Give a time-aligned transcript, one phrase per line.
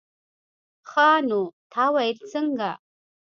[0.89, 1.41] ښه نو
[1.71, 2.71] تا ويل څنگه.